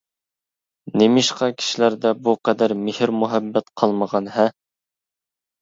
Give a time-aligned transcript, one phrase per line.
[1.01, 4.49] نېمىشقا كىشىلەردە بۇ قەدەر مېھىر -مۇھەببەت قالمىغان ھە؟!